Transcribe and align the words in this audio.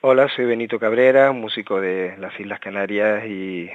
Hola, 0.00 0.28
soy 0.28 0.44
Benito 0.44 0.78
Cabrera, 0.78 1.32
músico 1.32 1.80
de 1.80 2.16
las 2.18 2.38
Islas 2.38 2.60
Canarias 2.60 3.24
y 3.26 3.68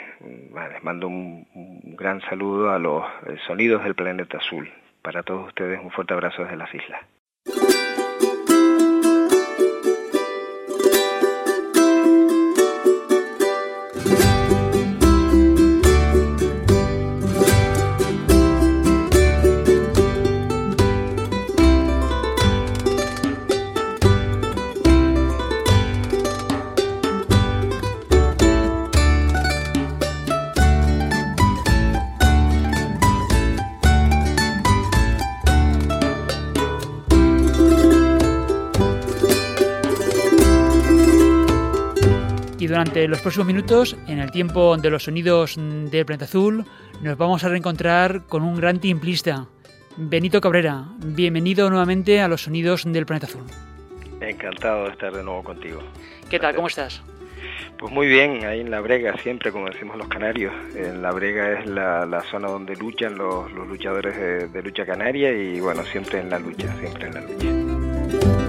bueno, 0.51 0.69
les 0.69 0.81
mando 0.81 1.09
un, 1.09 1.45
un, 1.53 1.97
gran 1.97 2.21
saludo 2.21 2.71
a 2.71 2.79
los 2.79 3.03
sonidos 3.45 3.83
del 3.83 3.93
planeta 3.93 4.37
azul. 4.37 4.71
Para 5.01 5.23
todos 5.23 5.47
ustedes 5.47 5.81
un 5.83 5.91
fuerte 5.91 6.13
abrazo 6.13 6.43
desde 6.43 6.55
las 6.55 6.73
islas. 6.73 7.01
Durante 42.67 43.07
los 43.07 43.19
próximos 43.21 43.47
minutos, 43.47 43.97
en 44.07 44.19
el 44.19 44.31
tiempo 44.31 44.77
de 44.77 44.89
los 44.89 45.03
sonidos 45.03 45.55
del 45.57 46.05
planeta 46.05 46.25
azul, 46.25 46.65
nos 47.01 47.17
vamos 47.17 47.43
a 47.43 47.49
reencontrar 47.49 48.23
con 48.27 48.43
un 48.43 48.55
gran 48.55 48.79
timplista, 48.79 49.47
Benito 49.97 50.41
Cabrera. 50.41 50.85
Bienvenido 50.97 51.69
nuevamente 51.69 52.21
a 52.21 52.27
los 52.27 52.43
sonidos 52.43 52.83
del 52.85 53.05
planeta 53.05 53.27
azul. 53.27 53.43
Encantado 54.21 54.85
de 54.85 54.91
estar 54.91 55.13
de 55.13 55.23
nuevo 55.23 55.43
contigo. 55.43 55.81
¿Qué 56.29 56.39
tal? 56.39 56.55
¿Cómo 56.55 56.67
estás? 56.67 57.01
Pues 57.77 57.91
muy 57.91 58.07
bien, 58.07 58.45
ahí 58.45 58.61
en 58.61 58.71
La 58.71 58.79
Brega, 58.79 59.17
siempre, 59.17 59.51
como 59.51 59.67
decimos 59.69 59.97
los 59.97 60.07
canarios. 60.07 60.53
En 60.75 61.01
La 61.01 61.11
Brega 61.11 61.59
es 61.59 61.65
la, 61.65 62.05
la 62.05 62.21
zona 62.21 62.47
donde 62.47 62.75
luchan 62.75 63.17
los, 63.17 63.51
los 63.51 63.67
luchadores 63.67 64.15
de, 64.15 64.47
de 64.47 64.63
lucha 64.63 64.85
canaria 64.85 65.31
y 65.31 65.59
bueno, 65.59 65.83
siempre 65.83 66.19
en 66.19 66.29
la 66.29 66.39
lucha, 66.39 66.73
siempre 66.79 67.07
en 67.07 67.13
la 67.13 67.21
lucha. 67.21 68.42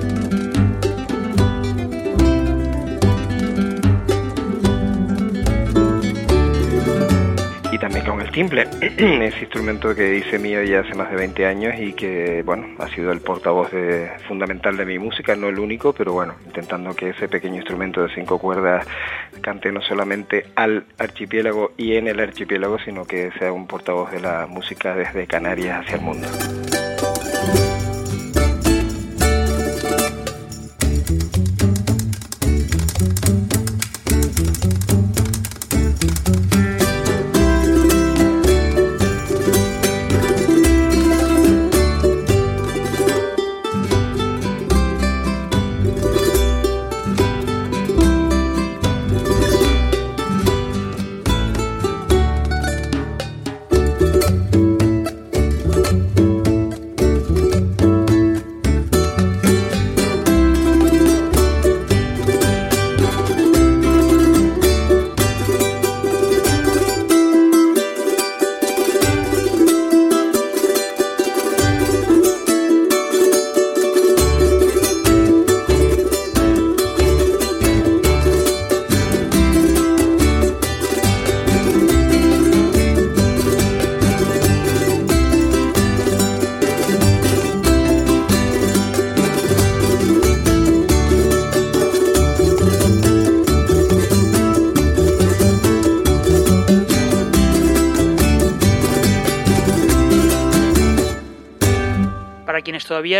Y 7.74 7.78
también 7.78 8.06
con 8.06 8.20
el 8.20 8.30
timple, 8.30 8.68
ese 8.80 9.40
instrumento 9.40 9.96
que 9.96 10.18
hice 10.18 10.38
mío 10.38 10.62
ya 10.62 10.80
hace 10.80 10.94
más 10.94 11.10
de 11.10 11.16
20 11.16 11.44
años 11.44 11.74
y 11.76 11.92
que, 11.92 12.44
bueno, 12.44 12.68
ha 12.78 12.86
sido 12.90 13.10
el 13.10 13.20
portavoz 13.20 13.72
de, 13.72 14.12
fundamental 14.28 14.76
de 14.76 14.84
mi 14.84 15.00
música, 15.00 15.34
no 15.34 15.48
el 15.48 15.58
único, 15.58 15.92
pero 15.92 16.12
bueno, 16.12 16.36
intentando 16.46 16.94
que 16.94 17.08
ese 17.08 17.26
pequeño 17.26 17.56
instrumento 17.56 18.04
de 18.04 18.14
cinco 18.14 18.38
cuerdas 18.38 18.86
cante 19.40 19.72
no 19.72 19.82
solamente 19.82 20.46
al 20.54 20.84
archipiélago 20.98 21.72
y 21.76 21.96
en 21.96 22.06
el 22.06 22.20
archipiélago, 22.20 22.78
sino 22.78 23.06
que 23.06 23.32
sea 23.40 23.50
un 23.50 23.66
portavoz 23.66 24.12
de 24.12 24.20
la 24.20 24.46
música 24.46 24.94
desde 24.94 25.26
Canarias 25.26 25.80
hacia 25.80 25.96
el 25.96 26.02
mundo. 26.02 26.28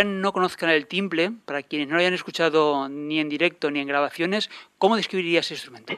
No 0.05 0.31
conozcan 0.31 0.69
el 0.69 0.87
timple, 0.87 1.31
para 1.45 1.63
quienes 1.63 1.87
no 1.87 1.95
lo 1.95 1.99
hayan 1.99 2.13
escuchado 2.13 2.89
ni 2.89 3.19
en 3.19 3.29
directo 3.29 3.71
ni 3.71 3.79
en 3.79 3.87
grabaciones, 3.87 4.49
¿cómo 4.77 4.95
describirías 4.95 5.45
ese 5.45 5.55
instrumento? 5.55 5.93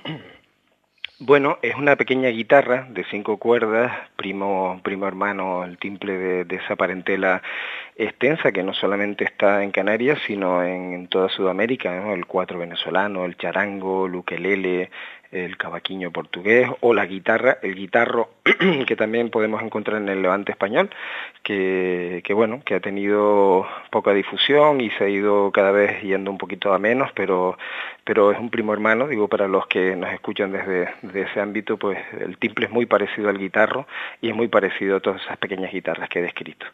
Bueno, 1.19 1.57
es 1.63 1.73
una 1.73 1.95
pequeña 1.95 2.29
guitarra 2.29 2.85
de 2.91 3.03
cinco 3.05 3.37
cuerdas, 3.37 3.91
primo, 4.17 4.79
primo 4.83 5.07
hermano, 5.07 5.63
el 5.63 5.79
timple 5.79 6.45
de, 6.45 6.55
esa 6.55 6.75
parentela 6.75 7.41
extensa 7.95 8.51
que 8.51 8.61
no 8.61 8.75
solamente 8.75 9.23
está 9.23 9.63
en 9.63 9.71
Canarias, 9.71 10.19
sino 10.27 10.63
en, 10.63 11.07
toda 11.07 11.29
Sudamérica, 11.29 12.13
el 12.13 12.27
cuatro 12.27 12.59
venezolano, 12.59 13.25
el 13.25 13.35
charango, 13.35 14.05
el 14.05 14.13
ukelele, 14.13 14.91
el 15.31 15.57
cavaquinho 15.57 16.11
portugués 16.11 16.69
o 16.81 16.93
la 16.93 17.05
guitarra, 17.05 17.57
el 17.61 17.75
guitarro 17.75 18.29
que 18.87 18.95
también 18.95 19.29
podemos 19.29 19.61
encontrar 19.61 20.01
en 20.01 20.09
el 20.09 20.21
levante 20.21 20.51
español, 20.51 20.89
que, 21.43 22.21
bueno, 22.33 22.61
que 22.65 22.75
ha 22.75 22.79
tenido 22.79 23.67
poca 23.91 24.13
difusión 24.13 24.81
y 24.81 24.89
se 24.91 25.05
ha 25.05 25.09
ido 25.09 25.51
cada 25.51 25.71
vez 25.71 26.01
yendo 26.01 26.31
un 26.31 26.37
poquito 26.37 26.73
a 26.73 26.79
menos, 26.79 27.11
pero, 27.13 27.57
pero 28.03 28.31
es 28.31 28.39
un 28.39 28.49
primo 28.49 28.73
hermano, 28.73 29.07
digo, 29.07 29.27
para 29.27 29.47
los 29.47 29.67
que 29.67 29.95
nos 29.95 30.11
escuchan 30.13 30.51
desde, 30.51 30.89
desde 31.01 31.21
ese 31.21 31.41
ámbito, 31.41 31.77
pues 31.77 31.97
el 32.19 32.37
timple 32.37 32.65
es 32.65 32.71
muy 32.71 32.85
parecido 32.85 33.29
al 33.29 33.37
guitarro 33.37 33.87
y 34.21 34.29
es 34.29 34.35
muy 34.35 34.47
parecido 34.47 34.97
a 34.97 34.99
todas 34.99 35.21
esas 35.21 35.37
pequeñas 35.37 35.71
guitarras 35.71 36.09
que 36.09 36.19
he 36.19 36.23
descrito. 36.23 36.65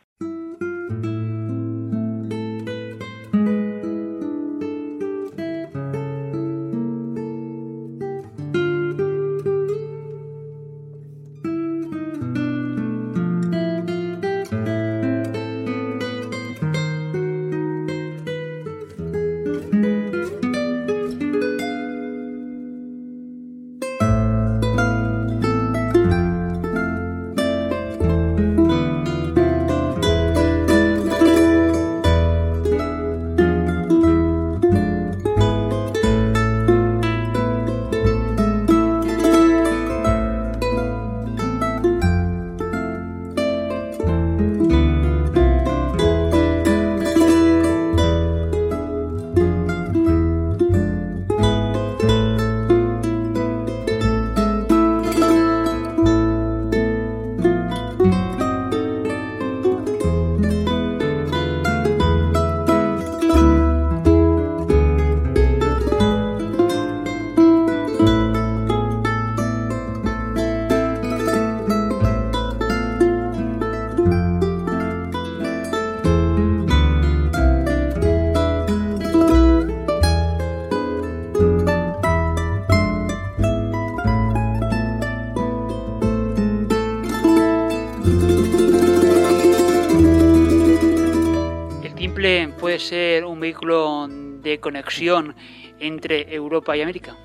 Conexión 94.63 95.35
entre 95.79 96.33
Europa 96.33 96.75
y 96.75 96.81
América. 96.81 97.15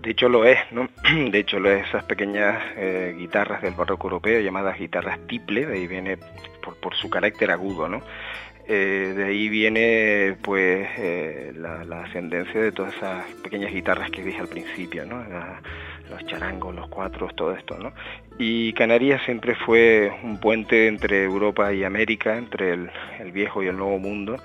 De 0.00 0.10
hecho 0.10 0.28
lo 0.28 0.44
es, 0.44 0.58
¿no? 0.70 0.88
De 1.30 1.38
hecho 1.38 1.58
lo 1.58 1.70
es 1.70 1.88
esas 1.88 2.04
pequeñas 2.04 2.62
eh, 2.76 3.14
guitarras 3.18 3.62
del 3.62 3.74
barroco 3.74 4.06
europeo 4.06 4.40
llamadas 4.40 4.78
guitarras 4.78 5.18
tiple, 5.26 5.66
de 5.66 5.74
ahí 5.74 5.86
viene 5.88 6.18
por, 6.80 6.94
su 6.94 7.10
carácter 7.10 7.50
agudo, 7.50 7.88
¿no? 7.88 8.02
Eh, 8.68 9.14
de 9.16 9.24
ahí 9.24 9.48
viene 9.48 10.36
pues 10.42 10.86
eh, 10.98 11.52
la, 11.56 12.02
ascendencia 12.02 12.60
de 12.60 12.70
todas 12.70 12.94
esas 12.94 13.24
pequeñas 13.42 13.72
guitarras 13.72 14.10
que 14.10 14.22
dije 14.22 14.40
al 14.40 14.48
principio, 14.48 15.06
¿no? 15.06 15.24
los 16.10 16.24
charangos, 16.26 16.74
los 16.74 16.88
cuatros, 16.88 17.34
todo 17.36 17.52
esto, 17.54 17.76
¿no? 17.78 17.92
Y 18.38 18.72
Canarias 18.72 19.20
siempre 19.24 19.54
fue 19.54 20.10
un 20.22 20.40
puente 20.40 20.86
entre 20.86 21.24
Europa 21.24 21.72
y 21.72 21.84
América, 21.84 22.36
entre 22.36 22.72
el, 22.72 22.90
el 23.18 23.32
viejo 23.32 23.62
y 23.62 23.66
el 23.66 23.76
nuevo 23.76 23.98
mundo. 23.98 24.36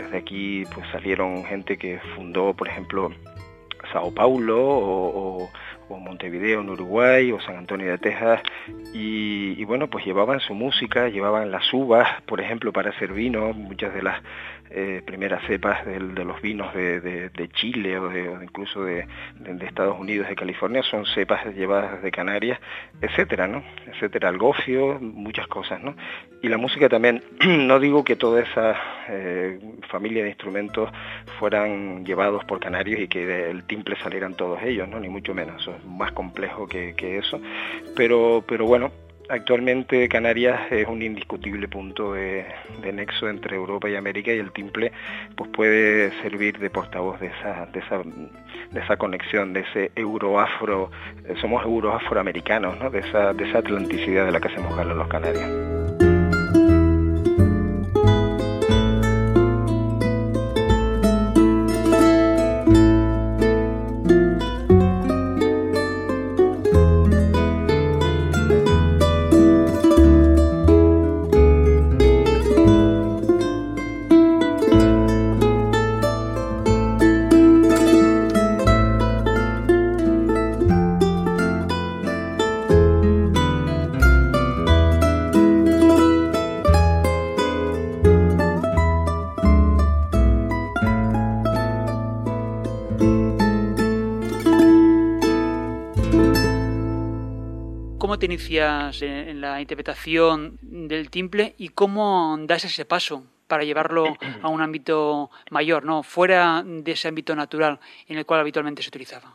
Desde 0.00 0.16
aquí 0.16 0.64
pues 0.74 0.86
salieron 0.92 1.44
gente 1.44 1.76
que 1.76 2.00
fundó, 2.16 2.54
por 2.54 2.68
ejemplo, 2.68 3.10
Sao 3.92 4.12
Paulo 4.14 4.58
o, 4.58 5.50
Montevideo 5.90 6.60
en 6.60 6.70
Uruguay 6.70 7.32
o 7.32 7.40
San 7.40 7.56
Antonio 7.56 7.90
de 7.90 7.98
Texas. 7.98 8.40
Y, 8.94 9.62
bueno 9.64 9.90
pues 9.90 10.06
llevaban 10.06 10.40
su 10.40 10.54
música, 10.54 11.08
llevaban 11.08 11.50
las 11.50 11.72
uvas 11.72 12.22
por 12.22 12.40
ejemplo 12.40 12.72
para 12.72 12.90
hacer 12.90 13.12
vino, 13.12 13.52
muchas 13.52 13.92
de 13.92 14.02
las 14.02 14.22
eh, 14.72 15.02
primeras 15.04 15.44
cepas 15.46 15.84
de, 15.84 15.98
los 15.98 16.40
vinos 16.40 16.72
de, 16.74 17.50
Chile 17.54 17.98
o, 17.98 18.42
incluso 18.42 18.84
de, 18.84 19.06
Estados 19.62 19.98
Unidos, 19.98 20.28
de 20.28 20.36
California, 20.36 20.82
son 20.82 21.06
cepas 21.06 21.44
llevadas 21.54 22.02
de 22.02 22.10
Canarias, 22.10 22.60
etcétera, 23.00 23.48
¿no? 23.48 23.64
Etcétera, 23.86 24.28
el 24.28 24.38
gofio, 24.38 24.98
muchas 25.00 25.48
cosas, 25.48 25.82
¿no? 25.82 25.96
Y 26.42 26.48
la 26.48 26.56
música 26.56 26.88
también, 26.88 27.22
no 27.46 27.80
digo 27.80 28.04
que 28.04 28.16
toda 28.16 28.42
esa 28.42 28.76
eh, 29.08 29.58
familia 29.88 30.22
de 30.22 30.30
instrumentos 30.30 30.90
fueran 31.38 32.04
llevados 32.04 32.44
por 32.44 32.60
canarios 32.60 33.00
y 33.00 33.08
que 33.08 33.26
del 33.26 33.64
timple 33.64 33.96
salieran 33.96 34.34
todos 34.34 34.62
ellos, 34.62 34.88
¿no? 34.88 35.00
Ni 35.00 35.08
mucho 35.08 35.34
menos, 35.34 35.66
es 35.66 35.84
más 35.84 36.12
complejo 36.12 36.66
que, 36.68 36.94
que 36.94 37.18
eso, 37.18 37.40
pero, 37.96 38.44
pero 38.46 38.66
bueno, 38.66 38.92
Actualmente 39.30 40.08
Canarias 40.08 40.60
es 40.72 40.88
un 40.88 41.02
indiscutible 41.02 41.68
punto 41.68 42.14
de, 42.14 42.46
nexo 42.92 43.28
entre 43.28 43.54
Europa 43.54 43.88
y 43.88 43.94
América 43.94 44.32
y 44.32 44.38
el 44.38 44.50
timple 44.50 44.90
pues 45.36 45.48
puede 45.50 46.10
servir 46.20 46.58
de 46.58 46.68
portavoz 46.68 47.20
de 47.20 47.28
esa, 47.28 47.66
de 47.66 47.78
esa, 47.78 47.98
de 47.98 48.80
esa 48.80 48.96
conexión, 48.96 49.52
de 49.52 49.60
ese 49.60 49.92
euroafro, 49.94 50.90
eh, 51.24 51.34
somos 51.40 51.64
euroafroamericanos, 51.64 52.76
¿no? 52.80 52.90
de, 52.90 52.98
esa, 52.98 53.32
de 53.32 53.48
esa 53.48 53.58
atlanticidad 53.58 54.26
de 54.26 54.32
la 54.32 54.40
que 54.40 54.48
hacemos 54.48 54.76
gala 54.76 54.94
los 54.94 55.06
canarios. 55.06 55.79
Te 98.40 98.54
inicias 98.54 99.02
en 99.02 99.40
la 99.40 99.60
interpretación 99.60 100.58
del 100.62 101.10
timple 101.10 101.54
y 101.58 101.68
cómo 101.68 102.36
das 102.40 102.64
ese 102.64 102.84
paso 102.84 103.24
para 103.46 103.64
llevarlo 103.64 104.16
a 104.42 104.48
un 104.48 104.62
ámbito 104.62 105.30
mayor, 105.50 105.84
no 105.84 106.02
fuera 106.02 106.62
de 106.64 106.92
ese 106.92 107.08
ámbito 107.08 107.34
natural 107.34 107.80
en 108.08 108.18
el 108.18 108.24
cual 108.24 108.40
habitualmente 108.40 108.82
se 108.82 108.88
utilizaba? 108.88 109.34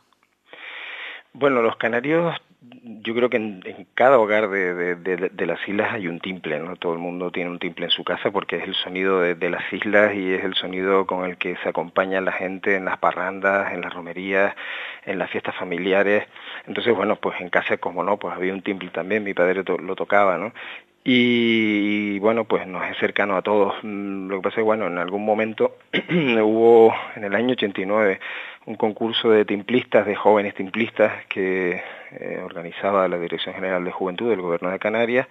Bueno, 1.32 1.62
los 1.62 1.76
canarios, 1.76 2.34
yo 2.82 3.14
creo 3.14 3.30
que 3.30 3.36
en, 3.36 3.86
cada 3.94 4.18
hogar 4.18 4.48
de, 4.48 5.46
las 5.46 5.68
islas 5.68 5.92
hay 5.92 6.08
un 6.08 6.20
timple, 6.20 6.58
¿no? 6.60 6.76
Todo 6.76 6.92
el 6.92 6.98
mundo 6.98 7.30
tiene 7.30 7.50
un 7.50 7.58
timple 7.58 7.86
en 7.86 7.90
su 7.90 8.04
casa 8.04 8.30
porque 8.30 8.56
es 8.56 8.64
el 8.64 8.74
sonido 8.74 9.20
de, 9.20 9.50
las 9.50 9.72
islas 9.72 10.14
y 10.14 10.34
es 10.34 10.44
el 10.44 10.54
sonido 10.54 11.06
con 11.06 11.24
el 11.24 11.36
que 11.36 11.56
se 11.62 11.68
acompaña 11.68 12.20
la 12.20 12.32
gente 12.32 12.76
en 12.76 12.84
las 12.84 12.98
parrandas, 12.98 13.72
en 13.72 13.80
las 13.80 13.92
romerías, 13.92 14.54
en 15.04 15.18
las 15.18 15.30
fiestas 15.30 15.54
familiares. 15.56 16.26
Entonces, 16.66 16.94
bueno, 16.94 17.16
pues 17.16 17.40
en 17.40 17.48
casa, 17.48 17.76
como 17.76 18.02
no, 18.02 18.16
pues 18.18 18.34
había 18.34 18.52
un 18.52 18.62
timple 18.62 18.90
también, 18.90 19.24
mi 19.24 19.34
padre 19.34 19.62
lo 19.64 19.96
tocaba, 19.96 20.38
¿no? 20.38 20.52
Y, 21.08 22.18
bueno, 22.18 22.46
pues 22.46 22.66
nos 22.66 22.84
es 22.90 22.98
cercano 22.98 23.36
a 23.36 23.42
todos. 23.42 23.74
Mm, 23.84 24.26
lo 24.26 24.38
que 24.38 24.42
pasa 24.42 24.54
es 24.54 24.56
que, 24.56 24.62
bueno, 24.62 24.88
en 24.88 24.98
algún 24.98 25.24
momento 25.24 25.76
hubo, 26.10 26.92
en 27.14 27.22
el 27.22 27.36
año 27.36 27.52
89, 27.52 28.18
un 28.66 28.74
concurso 28.74 29.30
de 29.30 29.44
timplistas, 29.44 30.06
de 30.06 30.16
jóvenes 30.16 30.54
timplistas 30.54 31.24
que 31.26 31.80
eh, 32.10 32.40
organizaba 32.44 33.08
la 33.08 33.18
Dirección 33.18 33.54
General 33.54 33.84
de 33.84 33.92
Juventud 33.92 34.28
del 34.28 34.42
Gobierno 34.42 34.70
de 34.70 34.78
Canarias 34.78 35.28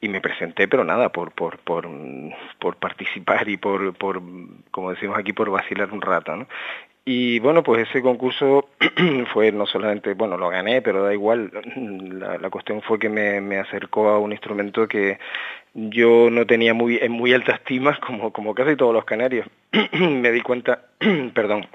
y 0.00 0.08
me 0.08 0.20
presenté, 0.20 0.68
pero 0.68 0.84
nada, 0.84 1.10
por, 1.10 1.32
por, 1.32 1.58
por, 1.60 1.88
por 2.58 2.76
participar 2.76 3.48
y 3.48 3.56
por, 3.56 3.94
por, 3.94 4.20
como 4.70 4.90
decimos 4.90 5.16
aquí, 5.16 5.32
por 5.32 5.50
vacilar 5.50 5.92
un 5.92 6.02
rato. 6.02 6.46
Y 7.06 7.38
bueno, 7.38 7.62
pues 7.62 7.88
ese 7.88 8.02
concurso 8.02 8.68
fue 9.32 9.52
no 9.52 9.66
solamente, 9.66 10.14
bueno, 10.14 10.36
lo 10.36 10.48
gané, 10.48 10.82
pero 10.82 11.04
da 11.04 11.12
igual, 11.12 11.50
la, 11.76 12.38
la 12.38 12.50
cuestión 12.50 12.82
fue 12.82 12.98
que 12.98 13.08
me, 13.08 13.40
me, 13.40 13.58
acercó 13.58 14.08
a 14.08 14.18
un 14.18 14.32
instrumento 14.32 14.88
que 14.88 15.18
yo 15.74 16.28
no 16.30 16.46
tenía 16.46 16.74
muy, 16.74 16.98
en 17.00 17.12
muy 17.12 17.32
alta 17.32 17.52
estima, 17.52 17.98
como, 18.06 18.32
como 18.32 18.54
casi 18.54 18.74
todos 18.74 18.92
los 18.92 19.04
canarios. 19.04 19.46
me 19.92 20.32
di 20.32 20.40
cuenta, 20.40 20.80
perdón, 21.34 21.66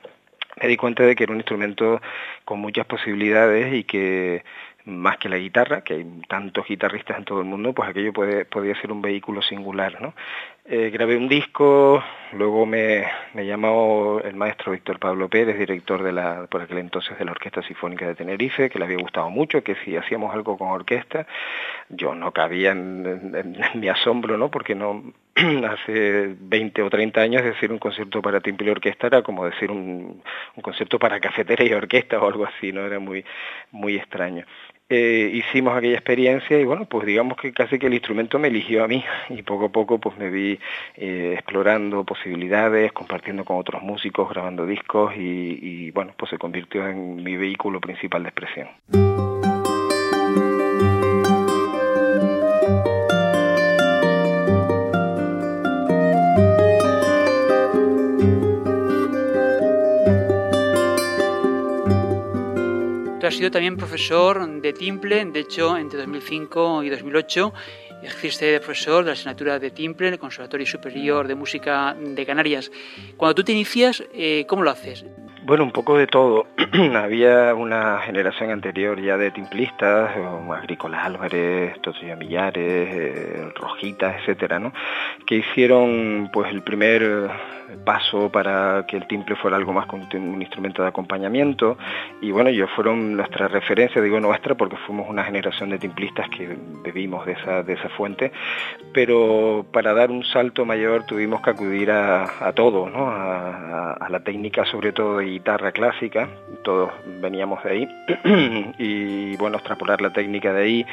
me 0.61 0.67
di 0.67 0.77
cuenta 0.77 1.03
de 1.03 1.15
que 1.15 1.23
era 1.23 1.33
un 1.33 1.39
instrumento 1.39 2.01
con 2.45 2.59
muchas 2.59 2.85
posibilidades 2.85 3.73
y 3.73 3.83
que 3.83 4.43
más 4.85 5.17
que 5.17 5.29
la 5.29 5.37
guitarra, 5.37 5.81
que 5.81 5.93
hay 5.93 6.05
tantos 6.27 6.65
guitarristas 6.67 7.17
en 7.17 7.25
todo 7.25 7.39
el 7.39 7.45
mundo, 7.45 7.73
pues 7.73 7.89
aquello 7.89 8.11
podía 8.13 8.79
ser 8.81 8.91
un 8.91 9.01
vehículo 9.01 9.41
singular, 9.41 10.01
¿no? 10.01 10.13
Eh, 10.65 10.91
grabé 10.91 11.17
un 11.17 11.27
disco, 11.27 12.03
luego 12.33 12.65
me, 12.65 13.07
llamó 13.33 14.21
el 14.23 14.35
maestro 14.35 14.71
Víctor 14.71 14.99
Pablo 14.99 15.27
Pérez, 15.27 15.57
director 15.57 16.03
de 16.03 16.11
la, 16.11 16.45
por 16.47 16.61
aquel 16.61 16.77
entonces 16.77 17.17
de 17.17 17.25
la 17.25 17.31
Orquesta 17.31 17.63
Sinfónica 17.63 18.05
de 18.05 18.15
Tenerife, 18.15 18.69
que 18.69 18.77
le 18.77 18.85
había 18.85 18.97
gustado 18.97 19.29
mucho, 19.29 19.63
que 19.63 19.75
si 19.83 19.95
hacíamos 19.95 20.33
algo 20.33 20.57
con 20.57 20.69
orquesta, 20.69 21.25
yo 21.89 22.13
no 22.13 22.31
cabía 22.31 22.71
en, 22.71 23.57
mi 23.75 23.89
asombro, 23.89 24.37
¿no? 24.37 24.51
Porque 24.51 24.75
no 24.75 25.03
hace 25.69 26.35
20 26.39 26.81
o 26.81 26.89
30 26.89 27.21
años 27.21 27.43
decir 27.43 27.71
un 27.71 27.79
concierto 27.79 28.21
para 28.21 28.41
timbre 28.41 28.67
y 28.67 28.69
orquesta 28.69 29.07
era 29.07 29.21
como 29.21 29.45
decir 29.45 29.71
un, 29.71 30.21
un 30.55 30.61
concierto 30.61 30.99
para 30.99 31.19
cafetera 31.19 31.63
y 31.63 31.73
orquesta 31.73 32.19
o 32.19 32.27
algo 32.27 32.45
así, 32.45 32.71
¿no? 32.71 32.85
Era 32.85 32.99
muy, 32.99 33.23
muy 33.71 33.95
extraño. 33.95 34.45
Eh, 34.91 35.29
hicimos 35.33 35.77
aquella 35.77 35.93
experiencia 35.93 36.59
y 36.59 36.65
bueno, 36.65 36.85
pues 36.85 37.05
digamos 37.05 37.37
que 37.37 37.53
casi 37.53 37.77
que 37.77 37.85
el 37.85 37.93
instrumento 37.93 38.39
me 38.39 38.47
eligió 38.47 38.83
a 38.83 38.87
mí 38.87 39.03
y 39.29 39.43
poco 39.43 39.65
a 39.65 39.69
poco 39.69 39.99
pues 39.99 40.17
me 40.17 40.31
vi 40.31 40.59
eh, 40.95 41.33
explorando 41.35 42.03
posibilidades, 42.03 42.91
compartiendo 42.91 43.45
con 43.45 43.57
otros 43.57 43.83
músicos, 43.83 44.29
grabando 44.29 44.65
discos 44.65 45.15
y, 45.15 45.59
y 45.61 45.91
bueno, 45.91 46.13
pues 46.17 46.31
se 46.31 46.39
convirtió 46.39 46.87
en 46.87 47.23
mi 47.23 47.37
vehículo 47.37 47.79
principal 47.79 48.23
de 48.23 48.29
expresión. 48.29 49.48
Ha 63.29 63.31
sido 63.31 63.51
también 63.51 63.77
profesor 63.77 64.59
de 64.59 64.73
timple, 64.73 65.23
de 65.23 65.41
hecho, 65.41 65.77
entre 65.77 65.99
2005 65.99 66.81
y 66.81 66.89
2008 66.89 67.53
ejerce 68.01 68.45
de 68.45 68.59
profesor 68.59 69.03
de 69.03 69.09
la 69.09 69.13
asignatura 69.13 69.59
de 69.59 69.69
timple 69.69 70.07
en 70.07 70.13
el 70.13 70.19
Conservatorio 70.19 70.65
Superior 70.65 71.27
de 71.27 71.35
Música 71.35 71.95
de 71.99 72.25
Canarias. 72.25 72.71
Cuando 73.17 73.35
tú 73.35 73.43
te 73.43 73.51
inicias, 73.51 74.03
eh, 74.13 74.45
¿cómo 74.47 74.63
lo 74.63 74.71
haces? 74.71 75.05
Bueno, 75.49 75.63
un 75.63 75.71
poco 75.71 75.97
de 75.97 76.05
todo. 76.05 76.45
Había 76.95 77.55
una 77.55 77.97
generación 78.01 78.51
anterior 78.51 79.01
ya 79.01 79.17
de 79.17 79.31
timplistas, 79.31 80.11
Agrícola 80.55 81.03
Álvarez, 81.03 81.81
Totoya 81.81 82.15
Millares, 82.15 82.87
eh, 82.93 83.51
Rojita, 83.55 84.15
etcétera, 84.15 84.59
¿no? 84.59 84.71
que 85.25 85.37
hicieron 85.37 86.29
pues 86.31 86.51
el 86.51 86.61
primer 86.61 87.31
paso 87.85 88.31
para 88.31 88.85
que 88.87 88.97
el 88.97 89.07
timple 89.07 89.35
fuera 89.35 89.57
algo 89.57 89.73
más 89.73 89.85
como 89.85 90.07
un 90.11 90.41
instrumento 90.41 90.81
de 90.81 90.87
acompañamiento 90.87 91.77
y 92.21 92.31
bueno, 92.31 92.49
ellos 92.49 92.69
fueron 92.75 93.15
nuestra 93.15 93.47
referencia, 93.47 94.01
digo 94.01 94.19
nuestra 94.19 94.55
porque 94.55 94.75
fuimos 94.87 95.07
una 95.07 95.23
generación 95.23 95.69
de 95.69 95.77
timplistas 95.77 96.29
que 96.29 96.57
bebimos 96.83 97.25
de 97.25 97.33
esa, 97.33 97.63
de 97.63 97.73
esa 97.73 97.89
fuente, 97.89 98.31
pero 98.91 99.65
para 99.71 99.93
dar 99.93 100.09
un 100.09 100.23
salto 100.23 100.65
mayor 100.65 101.05
tuvimos 101.05 101.41
que 101.41 101.51
acudir 101.51 101.91
a, 101.91 102.47
a 102.47 102.53
todo, 102.53 102.89
¿no? 102.89 103.07
a, 103.09 103.93
a 103.93 104.09
la 104.09 104.21
técnica 104.21 104.65
sobre 104.65 104.91
todo 104.91 105.17
de 105.17 105.27
guitarra 105.39 105.71
clásica, 105.71 106.27
todos 106.63 106.91
veníamos 107.21 107.63
de 107.63 107.71
ahí, 107.71 108.73
y 108.77 109.37
bueno, 109.37 109.55
extrapolar 109.57 110.01
la 110.01 110.11
técnica 110.11 110.51
de 110.51 110.63
ahí, 110.63 110.85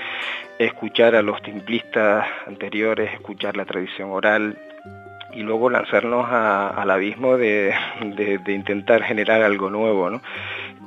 escuchar 0.59 1.17
a 1.17 1.23
los 1.23 1.43
timplistas 1.43 2.27
anteriores, 2.47 3.13
escuchar 3.13 3.57
la 3.57 3.65
tradición 3.65 4.11
oral, 4.13 4.57
y 5.33 5.43
luego 5.43 5.69
lanzarnos 5.69 6.27
al 6.31 6.91
abismo 6.91 7.37
de, 7.37 7.75
de, 8.01 8.53
intentar 8.53 9.03
generar 9.03 9.43
algo 9.43 9.69
nuevo. 9.69 10.09
¿no? 10.09 10.23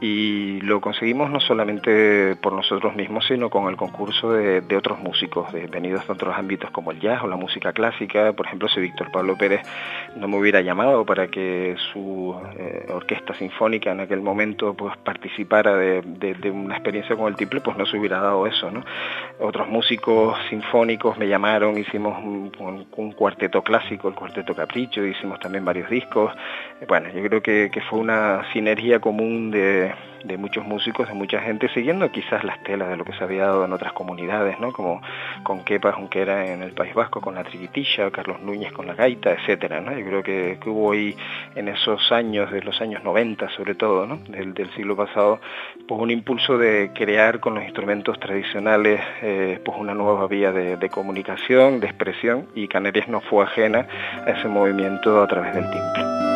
Y 0.01 0.62
lo 0.62 0.79
conseguimos 0.79 1.29
no 1.29 1.41
solamente 1.41 2.36
por 2.38 2.53
nosotros 2.53 2.96
mismos, 2.96 3.25
sino 3.27 3.50
con 3.50 3.68
el 3.68 3.75
concurso 3.75 4.32
de, 4.32 4.63
otros 4.77 5.00
músicos 5.00 5.51
venidos 5.51 6.08
de 6.08 6.13
otros 6.13 6.38
ámbitos 6.38 6.72
como 6.72 6.91
el 6.91 7.01
jazz 7.01 7.22
o 7.24 7.27
la 7.27 7.36
música 7.36 7.74
clásica. 7.74 8.32
Por 8.32 8.46
ejemplo, 8.46 8.70
si 8.70 8.79
Víctor 8.79 9.12
Pablo 9.12 9.36
Pérez 9.38 9.62
no 10.15 10.29
me 10.29 10.38
hubiera 10.38 10.62
llamado 10.62 11.06
para 11.06 11.27
que 11.27 11.75
su 11.91 12.34
eh, 12.58 12.86
orquesta 12.94 13.34
sinfónica 13.34 13.91
en 13.91 14.00
aquel 14.00 14.22
momento 14.22 14.74
pues 14.74 14.96
participara 14.98 15.75
de, 15.75 16.51
una 16.51 16.75
experiencia 16.75 17.18
con 17.18 17.27
el 17.27 17.36
tiple, 17.36 17.60
pues 17.60 17.75
no 17.75 17.86
se 17.86 17.98
hubiera 17.98 18.22
dado 18.22 18.48
eso. 18.48 18.72
Otros 19.39 19.68
músicos 19.68 20.38
sinfónicos 20.50 21.18
me 21.18 21.27
llamaron, 21.27 21.77
hicimos 21.77 22.24
un, 22.24 22.50
cuarteto 23.18 23.63
clásico, 23.63 24.08
el 24.08 24.15
cuarteto 24.15 24.56
Capricho, 24.56 25.03
hicimos 25.03 25.39
también 25.39 25.65
varios 25.65 25.89
discos. 25.89 26.34
Bueno, 26.88 27.10
yo 27.10 27.22
creo 27.24 27.41
que 27.41 27.82
fue 27.89 28.00
una 28.00 28.44
sinergia 28.53 29.00
común 29.00 29.51
de 29.51 29.88
de, 30.24 30.38
muchos 30.38 30.65
músicos, 30.65 31.08
de 31.08 31.13
mucha 31.13 31.39
gente, 31.39 31.69
siguiendo 31.69 32.12
quizás 32.12 32.43
las 32.43 32.62
telas 32.63 32.89
de 32.89 32.98
lo 32.98 33.05
que 33.05 33.13
se 33.13 33.24
había 33.24 33.46
dado 33.46 33.65
en 33.65 33.74
otras 33.74 33.93
comunidades, 33.93 34.60
¿no? 34.60 34.72
como 34.72 35.01
con 35.43 35.63
Kepa 35.63 35.91
Junquera 35.91 36.48
en 36.48 36.62
el 36.62 36.72
País 36.72 36.93
Vasco 36.93 37.22
con 37.22 37.36
la 37.36 37.43
triquitilla, 37.43 38.12
Carlos 38.12 38.41
Núñez 38.41 38.72
con 38.72 38.88
la 38.88 38.93
gaita, 38.93 39.31
etcétera, 39.31 39.81
¿no? 39.81 39.98
Yo 39.98 40.05
creo 40.05 40.24
que, 40.24 40.60
hubo 40.69 40.91
ahí 40.91 41.15
en 41.55 41.67
esos 41.67 42.12
años, 42.12 42.51
de 42.51 42.62
los 42.62 42.79
años 42.79 43.03
90 43.03 43.50
sobre 43.50 43.75
todo, 43.75 44.05
¿no? 44.05 44.17
del, 44.17 44.69
siglo 44.75 44.96
pasado, 44.96 45.39
pues 45.88 46.00
un 46.00 46.12
impulso 46.12 46.58
de 46.58 46.91
crear 46.93 47.39
con 47.39 47.55
los 47.55 47.63
instrumentos 47.63 48.19
tradicionales 48.19 49.01
eh, 49.22 49.60
pues 49.65 49.77
una 49.79 49.93
nueva 49.96 50.27
vía 50.27 50.51
de, 50.51 50.89
comunicación, 50.89 51.79
de 51.79 51.88
expresión, 51.88 52.48
y 52.55 52.67
Canarias 52.67 53.08
no 53.08 53.22
fue 53.22 53.43
ajena 53.43 53.88
a 54.25 54.31
ese 54.31 54.48
movimiento 54.48 55.22
a 55.22 55.27
través 55.27 55.53
del 55.53 55.69
timbre. 55.69 56.29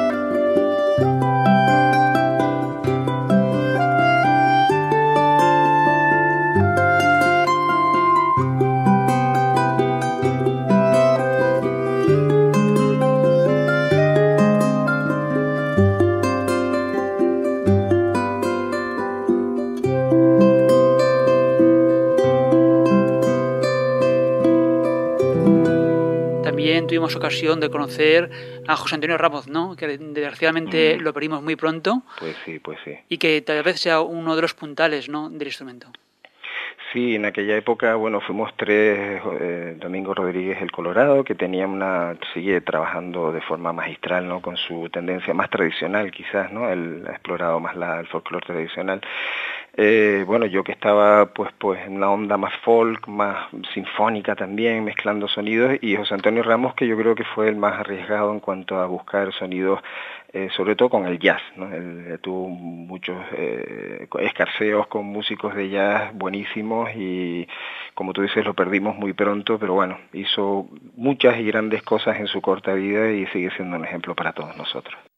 Ocasión 27.23 27.59
de 27.59 27.69
conocer 27.69 28.29
a 28.67 28.75
José 28.75 28.95
Antonio 28.95 29.17
Ramos, 29.17 29.47
¿no? 29.47 29.75
Que 29.75 29.97
desgraciadamente 29.97 30.97
mm. 30.97 31.01
lo 31.01 31.13
perdimos 31.13 31.41
muy 31.41 31.55
pronto. 31.55 32.03
Pues 32.19 32.35
sí, 32.45 32.59
pues 32.59 32.79
sí. 32.83 32.97
Y 33.07 33.17
que 33.17 33.41
tal 33.41 33.63
vez 33.63 33.79
sea 33.79 34.01
uno 34.01 34.35
de 34.35 34.41
los 34.41 34.53
puntales, 34.53 35.07
¿no? 35.07 35.29
Del 35.29 35.47
instrumento. 35.47 35.87
Sí, 36.91 37.15
en 37.15 37.25
aquella 37.25 37.57
época, 37.57 37.95
bueno, 37.95 38.21
fuimos 38.21 38.53
tres, 38.55 39.19
eh, 39.39 39.75
Domingo 39.79 40.13
Rodríguez 40.13 40.61
el 40.61 40.71
Colorado, 40.71 41.23
que 41.23 41.33
tenía 41.33 41.65
una, 41.65 42.15
sigue 42.35 42.61
trabajando 42.61 43.31
de 43.31 43.41
forma 43.41 43.73
magistral, 43.73 44.27
¿no? 44.27 44.41
Con 44.41 44.57
su 44.57 44.89
tendencia 44.89 45.33
más 45.33 45.49
tradicional, 45.49 46.11
quizás, 46.11 46.51
¿no? 46.51 46.69
Él 46.69 47.03
ha 47.07 47.13
explorado 47.13 47.59
más 47.59 47.75
la, 47.75 47.99
el 47.99 48.05
folclore 48.07 48.45
tradicional. 48.45 49.01
Eh, 49.75 50.23
bueno, 50.27 50.45
yo 50.45 50.63
que 50.63 50.71
estaba 50.71 51.33
pues 51.33 51.51
pues 51.57 51.81
en 51.87 51.95
una 51.95 52.11
onda 52.11 52.37
más 52.37 52.53
folk, 52.63 53.07
más 53.07 53.47
sinfónica 53.73 54.35
también, 54.35 54.83
mezclando 54.83 55.27
sonidos, 55.27 55.77
y 55.81 55.95
José 55.95 56.13
Antonio 56.13 56.43
Ramos, 56.43 56.75
que 56.75 56.87
yo 56.87 56.95
creo 56.95 57.15
que 57.15 57.23
fue 57.23 57.49
el 57.49 57.55
más 57.55 57.79
arriesgado 57.79 58.31
en 58.31 58.39
cuanto 58.39 58.77
a 58.79 58.85
buscar 58.85 59.33
sonidos, 59.33 59.81
eh, 60.31 60.49
sobre 60.55 60.75
todo 60.75 60.89
con 60.89 61.07
el 61.07 61.17
jazz. 61.17 61.41
Él 61.57 62.19
tuvo 62.21 62.49
muchos 62.49 63.17
eh, 63.35 64.07
escarceos 64.19 64.85
con 64.87 65.05
músicos 65.07 65.55
de 65.55 65.69
jazz 65.69 66.13
buenísimos 66.13 66.91
y 66.95 67.47
como 67.95 68.13
tú 68.13 68.21
dices 68.21 68.45
lo 68.45 68.53
perdimos 68.53 68.95
muy 68.95 69.13
pronto, 69.13 69.57
pero 69.57 69.73
bueno, 69.73 69.97
hizo 70.13 70.67
muchas 70.95 71.39
y 71.39 71.45
grandes 71.45 71.81
cosas 71.81 72.19
en 72.19 72.27
su 72.27 72.41
corta 72.41 72.73
vida 72.73 73.09
y 73.11 73.25
sigue 73.27 73.49
siendo 73.55 73.77
un 73.77 73.85
ejemplo 73.85 74.13
para 74.13 74.33
todos 74.33 74.55
nosotros. 74.55 75.12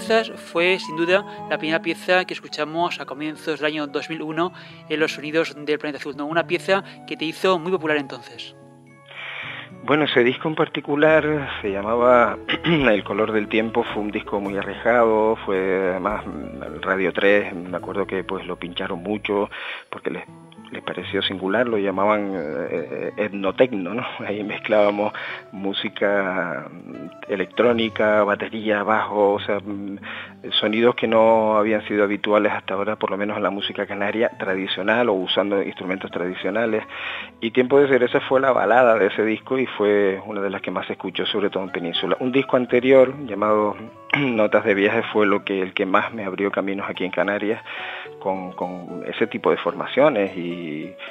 Fue 0.00 0.78
sin 0.78 0.96
duda 0.96 1.22
la 1.50 1.58
primera 1.58 1.82
pieza 1.82 2.24
que 2.24 2.32
escuchamos 2.32 2.98
a 2.98 3.04
comienzos 3.04 3.60
del 3.60 3.66
año 3.66 3.86
2001 3.86 4.52
en 4.88 5.00
los 5.00 5.12
sonidos 5.12 5.54
del 5.54 5.78
planeta 5.78 5.98
azul, 5.98 6.18
una 6.22 6.46
pieza 6.46 6.82
que 7.06 7.16
te 7.16 7.26
hizo 7.26 7.58
muy 7.58 7.70
popular 7.70 7.98
entonces. 7.98 8.56
Bueno, 9.84 10.04
ese 10.04 10.24
disco 10.24 10.48
en 10.48 10.54
particular 10.54 11.50
se 11.60 11.70
llamaba 11.70 12.38
El 12.64 13.04
color 13.04 13.32
del 13.32 13.48
tiempo, 13.48 13.84
fue 13.92 14.02
un 14.02 14.10
disco 14.10 14.40
muy 14.40 14.56
arriesgado, 14.56 15.36
fue 15.44 15.90
además 15.90 16.24
Radio 16.80 17.12
3, 17.12 17.54
me 17.54 17.76
acuerdo 17.76 18.06
que 18.06 18.24
pues 18.24 18.46
lo 18.46 18.56
pincharon 18.56 19.02
mucho 19.02 19.50
porque 19.90 20.10
les 20.10 20.24
les 20.72 20.82
pareció 20.82 21.22
singular, 21.22 21.68
lo 21.68 21.78
llamaban 21.78 22.32
eh, 22.34 23.12
etnotecno, 23.16 23.94
¿no? 23.94 24.04
Ahí 24.26 24.42
mezclábamos 24.42 25.12
música 25.52 26.66
electrónica, 27.28 28.24
batería, 28.24 28.82
bajo, 28.82 29.34
o 29.34 29.40
sea, 29.40 29.58
mm, 29.60 29.98
sonidos 30.52 30.94
que 30.94 31.06
no 31.06 31.56
habían 31.58 31.86
sido 31.86 32.04
habituales 32.04 32.52
hasta 32.52 32.74
ahora, 32.74 32.96
por 32.96 33.10
lo 33.10 33.16
menos 33.16 33.36
en 33.36 33.42
la 33.42 33.50
música 33.50 33.86
canaria 33.86 34.30
tradicional 34.38 35.10
o 35.10 35.12
usando 35.12 35.62
instrumentos 35.62 36.10
tradicionales. 36.10 36.84
Y 37.40 37.50
Tiempo 37.50 37.78
de 37.78 37.88
Cereza 37.88 38.20
fue 38.20 38.40
la 38.40 38.52
balada 38.52 38.96
de 38.96 39.06
ese 39.06 39.24
disco 39.24 39.58
y 39.58 39.66
fue 39.66 40.20
una 40.26 40.40
de 40.40 40.50
las 40.50 40.62
que 40.62 40.70
más 40.70 40.86
se 40.86 40.94
escuchó, 40.94 41.26
sobre 41.26 41.50
todo 41.50 41.62
en 41.64 41.70
Península. 41.70 42.16
Un 42.20 42.32
disco 42.32 42.56
anterior 42.56 43.14
llamado 43.26 43.76
Notas 44.18 44.64
de 44.64 44.74
Viaje 44.74 45.02
fue 45.12 45.26
lo 45.26 45.44
que 45.44 45.60
el 45.60 45.74
que 45.74 45.86
más 45.86 46.12
me 46.12 46.24
abrió 46.24 46.50
caminos 46.50 46.88
aquí 46.88 47.04
en 47.04 47.10
Canarias 47.10 47.62
con, 48.18 48.52
con 48.52 49.02
ese 49.06 49.26
tipo 49.26 49.50
de 49.50 49.56
formaciones 49.56 50.36
y 50.36 50.61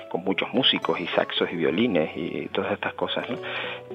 con 0.10 0.24
muchos 0.24 0.53
músicos 0.53 1.00
y 1.00 1.08
saxos 1.08 1.50
y 1.51 1.55
violines 1.55 2.12
y 2.15 2.48
todas 2.51 2.74
estas 2.74 2.93
cosas. 2.93 3.25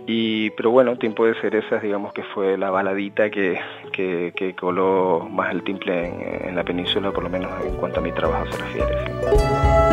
Y, 0.07 0.51
pero 0.51 0.71
bueno, 0.71 0.97
Tiempo 0.97 1.27
de 1.27 1.35
Cerezas, 1.41 1.83
digamos 1.83 2.13
que 2.13 2.23
fue 2.23 2.57
la 2.57 2.71
baladita 2.71 3.31
que, 3.31 3.59
que, 3.93 4.55
coló 4.59 5.29
más 5.31 5.53
el 5.53 5.63
timple 5.63 6.09
en, 6.09 6.49
en, 6.49 6.57
la 6.57 6.65
península, 6.65 7.13
por 7.13 7.25
lo 7.25 7.31
menos 7.31 7.51
en 7.65 7.77
cuanto 7.77 8.01
a 8.01 8.03
mi 8.03 8.13
trabajo 8.13 8.47
se 8.53 8.63
refiere. 8.63 9.86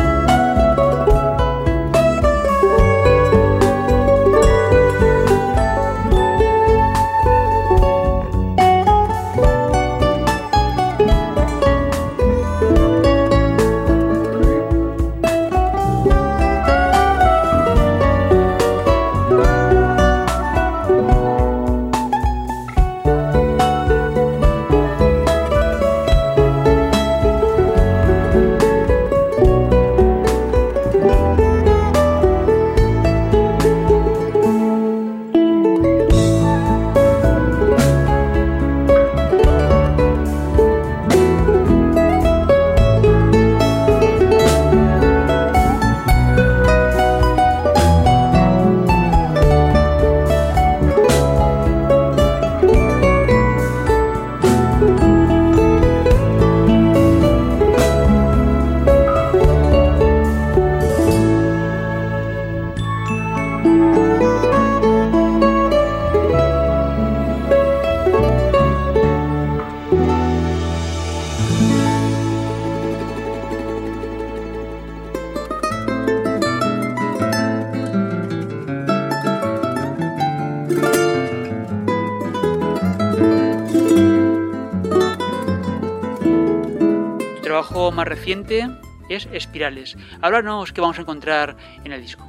Más 87.94 88.08
reciente 88.08 88.68
es 89.08 89.28
Espirales. 89.32 89.96
Háblanos 90.20 90.72
qué 90.72 90.80
vamos 90.80 90.98
a 90.98 91.02
encontrar 91.02 91.56
en 91.84 91.92
el 91.92 92.02
disco. 92.02 92.28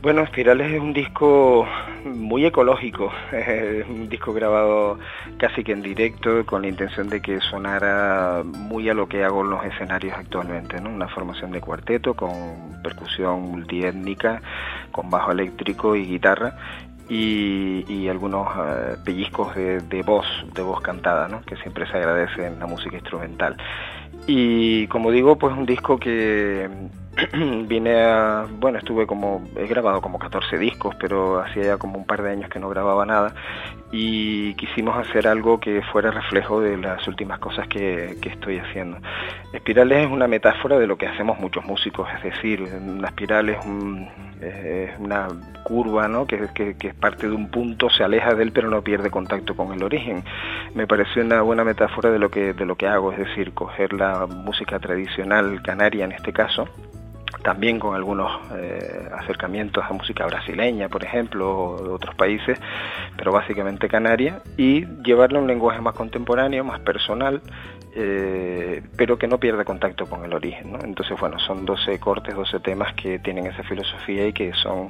Bueno, 0.00 0.22
Espirales 0.22 0.72
es 0.72 0.80
un 0.80 0.92
disco 0.92 1.66
muy 2.04 2.46
ecológico, 2.46 3.10
un 3.88 4.08
disco 4.08 4.32
grabado 4.32 4.98
casi 5.38 5.64
que 5.64 5.72
en 5.72 5.82
directo 5.82 6.46
con 6.46 6.62
la 6.62 6.68
intención 6.68 7.08
de 7.08 7.20
que 7.20 7.40
sonara 7.40 8.44
muy 8.44 8.88
a 8.88 8.94
lo 8.94 9.08
que 9.08 9.24
hago 9.24 9.42
en 9.42 9.50
los 9.50 9.64
escenarios 9.64 10.14
actualmente, 10.16 10.80
¿no? 10.80 10.90
una 10.90 11.08
formación 11.08 11.50
de 11.50 11.60
cuarteto 11.60 12.14
con 12.14 12.80
percusión 12.80 13.42
multiétnica, 13.42 14.40
con 14.92 15.10
bajo 15.10 15.32
eléctrico 15.32 15.96
y 15.96 16.06
guitarra 16.06 16.56
y, 17.08 18.06
algunos 18.08 18.48
eh, 18.56 18.96
pellizcos 19.04 19.54
de, 19.56 19.80
de, 19.80 20.02
voz, 20.02 20.26
de 20.54 20.62
voz 20.62 20.80
cantada, 20.80 21.26
¿no? 21.26 21.42
que 21.42 21.56
siempre 21.56 21.86
se 21.90 21.96
agradece 21.96 22.46
en 22.46 22.60
la 22.60 22.66
música 22.66 22.96
instrumental. 22.96 23.56
Y 24.30 24.86
como 24.88 25.10
digo, 25.10 25.36
pues 25.36 25.56
un 25.56 25.64
disco 25.64 25.98
que 25.98 26.68
vine 27.66 28.02
a, 28.02 28.46
bueno, 28.58 28.78
estuve 28.78 29.06
como, 29.06 29.48
he 29.56 29.66
grabado 29.66 30.00
como 30.00 30.18
14 30.18 30.58
discos, 30.58 30.94
pero 31.00 31.40
hacía 31.40 31.64
ya 31.64 31.76
como 31.76 31.98
un 31.98 32.06
par 32.06 32.22
de 32.22 32.30
años 32.30 32.50
que 32.50 32.60
no 32.60 32.68
grababa 32.68 33.04
nada 33.04 33.34
y 33.90 34.54
quisimos 34.54 34.96
hacer 34.96 35.26
algo 35.26 35.58
que 35.58 35.82
fuera 35.92 36.10
reflejo 36.10 36.60
de 36.60 36.76
las 36.76 37.06
últimas 37.08 37.38
cosas 37.38 37.66
que, 37.68 38.16
estoy 38.28 38.58
haciendo. 38.58 38.98
Espirales 39.52 40.06
es 40.06 40.12
una 40.12 40.28
metáfora 40.28 40.78
de 40.78 40.86
lo 40.86 40.98
que 40.98 41.06
hacemos 41.06 41.40
muchos 41.40 41.64
músicos, 41.64 42.06
es 42.16 42.22
decir, 42.22 42.62
una 42.62 43.08
espiral 43.08 43.48
es, 43.48 43.58
una 44.98 45.28
curva 45.64 46.06
¿no? 46.06 46.26
que, 46.26 46.48
que, 46.54 46.88
es 46.88 46.94
parte 46.94 47.26
de 47.26 47.34
un 47.34 47.50
punto, 47.50 47.88
se 47.90 48.04
aleja 48.04 48.34
de 48.34 48.42
él 48.42 48.52
pero 48.52 48.68
no 48.68 48.82
pierde 48.82 49.10
contacto 49.10 49.56
con 49.56 49.72
el 49.72 49.82
origen. 49.82 50.22
Me 50.74 50.86
pareció 50.86 51.24
una 51.24 51.40
buena 51.40 51.64
metáfora 51.64 52.10
de 52.10 52.18
lo 52.18 52.30
que, 52.30 52.52
de 52.52 52.66
lo 52.66 52.76
que 52.76 52.86
hago, 52.86 53.12
es 53.12 53.18
decir, 53.18 53.54
coger 53.54 53.94
la 53.94 54.26
música 54.26 54.78
tradicional 54.78 55.62
canaria 55.62 56.04
en 56.04 56.12
este 56.12 56.32
caso, 56.32 56.68
también 57.48 57.78
con 57.78 57.94
algunos 57.94 58.30
eh, 58.58 59.08
acercamientos 59.20 59.82
a 59.82 59.94
música 59.94 60.26
brasileña, 60.26 60.90
por 60.90 61.02
ejemplo, 61.02 61.58
o 61.58 61.82
de 61.82 61.88
otros 61.88 62.14
países, 62.14 62.60
pero 63.16 63.32
básicamente 63.32 63.88
canaria, 63.88 64.42
y 64.58 64.84
llevarle 65.02 65.38
un 65.38 65.46
lenguaje 65.46 65.80
más 65.80 65.94
contemporáneo, 65.94 66.62
más 66.62 66.80
personal, 66.80 67.40
eh, 68.00 68.80
pero 68.96 69.18
que 69.18 69.26
no 69.26 69.38
pierde 69.38 69.64
contacto 69.64 70.06
con 70.06 70.24
el 70.24 70.32
origen. 70.32 70.70
¿no? 70.70 70.78
Entonces, 70.84 71.18
bueno, 71.18 71.36
son 71.40 71.66
12 71.66 71.98
cortes, 71.98 72.32
12 72.32 72.60
temas 72.60 72.94
que 72.94 73.18
tienen 73.18 73.46
esa 73.46 73.64
filosofía 73.64 74.28
y 74.28 74.32
que 74.32 74.52
son 74.52 74.86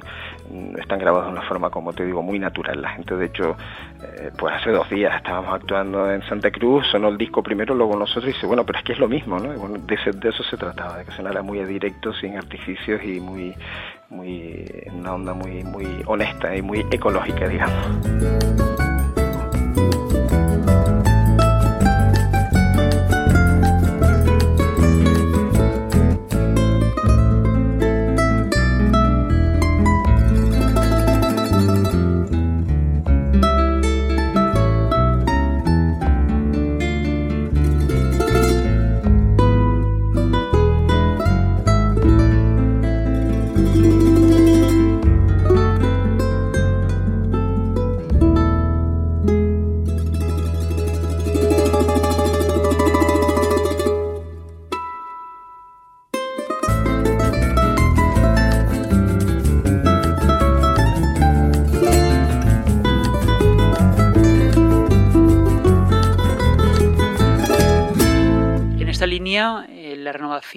mm, 0.51 0.77
están 0.77 0.99
grabados 0.99 1.25
de 1.25 1.31
una 1.31 1.41
forma, 1.41 1.71
como 1.71 1.91
te 1.91 2.05
digo, 2.05 2.21
muy 2.21 2.37
natural. 2.37 2.79
La 2.79 2.89
gente, 2.89 3.15
de 3.15 3.25
hecho, 3.25 3.57
eh, 4.03 4.29
pues 4.37 4.53
hace 4.53 4.69
dos 4.69 4.87
días 4.91 5.15
estábamos 5.15 5.55
actuando 5.55 6.11
en 6.11 6.21
Santa 6.29 6.51
Cruz, 6.51 6.85
sonó 6.91 7.07
el 7.07 7.17
disco 7.17 7.41
primero, 7.41 7.73
luego 7.73 7.95
nosotros, 7.95 8.25
y 8.25 8.33
dice, 8.33 8.45
bueno, 8.45 8.63
pero 8.63 8.77
es 8.77 8.85
que 8.85 8.93
es 8.93 8.99
lo 8.99 9.07
mismo, 9.07 9.39
¿no? 9.39 9.53
de, 9.53 9.95
eso 10.29 10.43
se 10.43 10.57
trataba, 10.57 10.99
de 10.99 11.05
que 11.05 11.11
sonara 11.11 11.41
muy 11.41 11.65
directo, 11.65 12.13
sin 12.13 12.37
artificios 12.37 13.01
y 13.03 13.19
muy, 13.19 13.55
muy, 14.09 14.65
una 14.93 15.15
onda 15.15 15.33
muy, 15.33 15.63
muy 15.63 16.03
honesta 16.05 16.55
y 16.55 16.61
muy 16.61 16.85
ecológica, 16.91 17.47
digamos. 17.47 18.88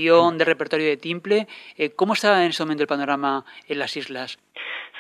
Del 0.03 0.47
repertorio 0.47 0.87
de 0.87 0.97
timple. 0.97 1.47
Eh, 1.77 1.91
¿Cómo 1.91 2.15
está 2.15 2.45
en 2.45 2.51
ese 2.51 2.63
momento 2.63 2.83
el 2.83 2.89
panorama 2.89 3.45
en 3.69 3.79
las 3.79 3.97
islas? 3.97 4.39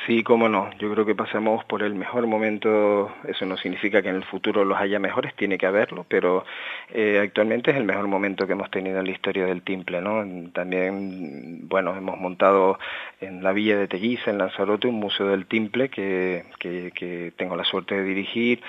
Sí, 0.06 0.24
cómo 0.24 0.48
no. 0.48 0.70
Yo 0.78 0.90
creo 0.92 1.06
que 1.06 1.14
pasamos 1.14 1.64
por 1.64 1.82
el 1.82 1.94
mejor 1.94 2.26
momento. 2.26 3.12
Eso 3.28 3.46
no 3.46 3.56
significa 3.56 4.02
que 4.02 4.08
en 4.08 4.16
el 4.16 4.24
futuro 4.24 4.64
los 4.64 4.78
haya 4.78 4.98
mejores, 4.98 5.34
tiene 5.36 5.58
que 5.58 5.66
haberlo, 5.66 6.04
pero 6.08 6.44
eh, 6.92 7.20
actualmente 7.22 7.70
es 7.70 7.76
el 7.76 7.84
mejor 7.84 8.08
momento 8.08 8.46
que 8.46 8.54
hemos 8.54 8.70
tenido 8.70 8.98
en 8.98 9.06
la 9.06 9.12
historia 9.12 9.46
del 9.46 9.62
timple, 9.62 10.00
¿no? 10.00 10.24
También, 10.52 11.68
bueno, 11.68 11.94
hemos 11.96 12.18
montado 12.18 12.80
en 13.20 13.44
la 13.44 13.52
villa 13.52 13.76
de 13.76 13.86
Telliza, 13.86 14.32
en 14.32 14.38
Lanzarote, 14.38 14.88
un 14.88 14.96
museo 14.96 15.28
del 15.28 15.46
timple 15.46 15.88
que, 15.88 16.46
que 16.58 17.32
tengo 17.36 17.54
la 17.54 17.64
suerte 17.64 17.94
de 17.94 18.02
dirigir 18.02 18.60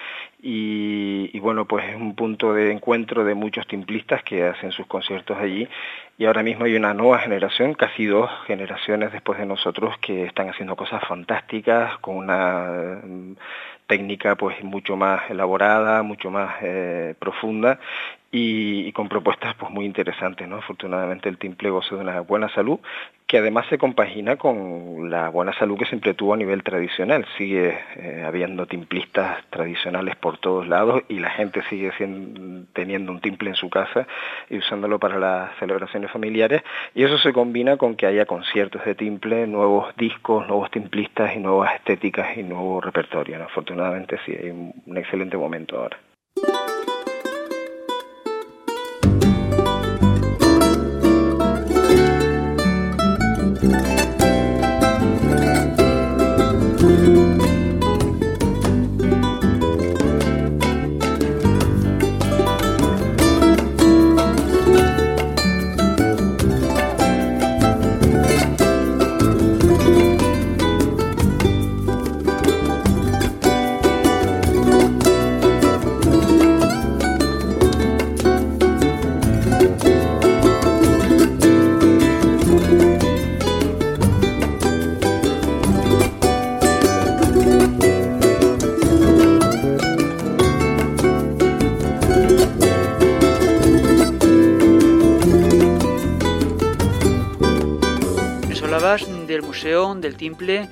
y, 0.45 1.39
bueno, 1.39 1.65
pues 1.65 1.85
es 1.87 1.95
un 1.95 2.15
punto 2.15 2.53
de 2.53 2.69
encuentro 2.69 3.23
de 3.23 3.33
muchos 3.33 3.65
timplistas 3.65 4.23
que 4.23 4.43
hacen 4.43 4.73
sus 4.73 4.85
conciertos 4.87 5.37
allí. 5.37 5.69
Y 6.17 6.25
ahora 6.25 6.43
mismo 6.43 6.65
hay 6.65 6.75
una 6.75 6.93
nueva 6.93 7.19
generación, 7.19 7.75
casi 7.75 8.05
dos 8.05 8.29
generaciones 8.45 9.13
después 9.13 9.39
de 9.39 9.45
nosotros 9.45 9.97
que 9.99 10.25
están 10.25 10.49
haciendo 10.49 10.75
cosas 10.75 11.01
fantásticas 11.07 11.97
con 11.99 12.17
una 12.17 12.99
técnica 13.87 14.35
pues 14.35 14.63
mucho 14.63 14.95
más 14.95 15.29
elaborada, 15.29 16.03
mucho 16.03 16.29
más 16.29 16.55
eh, 16.61 17.15
profunda 17.19 17.79
y, 18.31 18.91
con 18.93 19.09
propuestas 19.09 19.53
pues 19.55 19.71
muy 19.71 19.85
interesantes, 19.85 20.47
¿no? 20.47 20.57
Afortunadamente 20.57 21.29
el 21.29 21.37
timple 21.37 21.69
goza 21.69 21.95
de 21.95 22.01
una 22.01 22.21
buena 22.21 22.49
salud 22.49 22.79
que 23.27 23.37
además 23.37 23.65
se 23.67 23.77
compagina 23.77 24.35
con 24.35 25.09
la 25.09 25.29
buena 25.29 25.53
salud 25.53 25.77
que 25.77 25.85
siempre 25.85 26.13
tuvo 26.13 26.33
a 26.33 26.37
nivel 26.37 26.61
tradicional. 26.61 27.25
Sigue 27.37 27.79
eh, 27.95 28.23
habiendo 28.25 28.65
timplistas 28.67 29.43
tradicionales 29.49 30.15
por 30.15 30.37
todos 30.37 30.67
lados 30.67 31.03
y 31.09 31.19
la 31.19 31.29
gente 31.31 31.63
sigue 31.69 31.91
teniendo 32.73 33.11
un 33.11 33.21
timple 33.21 33.49
en 33.51 33.55
su 33.55 33.69
casa 33.69 34.07
y 34.49 34.57
usándolo 34.57 34.99
para 34.99 35.17
las 35.17 35.55
celebraciones 35.57 36.11
familiares 36.11 36.61
y 36.93 37.03
eso 37.03 37.17
se 37.17 37.33
combina 37.33 37.77
con 37.77 37.95
que 37.95 38.05
haya 38.05 38.25
conciertos 38.25 38.83
de 38.85 38.93
timple, 38.93 39.47
nuevos 39.47 39.95
discos, 39.95 40.47
nuevos 40.47 40.69
timplistas 40.69 41.35
y 41.35 41.39
nuevas 41.39 41.75
estéticas 41.75 42.37
y 42.37 42.43
nuevo 42.43 42.81
repertorio. 42.81 43.37
Afortunadamente 43.73 44.17
sí, 44.23 44.33
hay 44.33 44.51
un 44.51 44.97
excelente 44.97 45.35
momento 45.35 45.77
ahora. 45.77 45.97
Del 99.63 100.17
Timple. 100.17 100.67